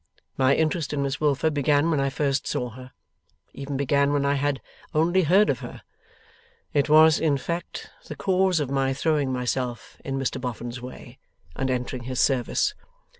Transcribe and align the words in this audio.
My 0.35 0.55
interest 0.55 0.93
in 0.93 1.03
Miss 1.03 1.21
Wilfer 1.21 1.51
began 1.51 1.91
when 1.91 1.99
I 1.99 2.09
first 2.09 2.47
saw 2.47 2.71
her; 2.71 2.91
even 3.53 3.77
began 3.77 4.11
when 4.11 4.25
I 4.25 4.33
had 4.33 4.59
only 4.95 5.21
heard 5.21 5.47
of 5.47 5.59
her. 5.59 5.83
It 6.73 6.89
was, 6.89 7.19
in 7.19 7.37
fact, 7.37 7.91
the 8.07 8.15
cause 8.15 8.59
of 8.59 8.71
my 8.71 8.95
throwing 8.95 9.31
myself 9.31 9.97
in 10.03 10.17
Mr 10.17 10.41
Boffin's 10.41 10.81
way, 10.81 11.19
and 11.55 11.69
entering 11.69 12.05
his 12.05 12.19
service. 12.19 12.73